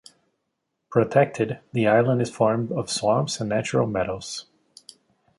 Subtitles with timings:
[0.89, 4.47] Protected, the island is formed of swamps and natural meadows.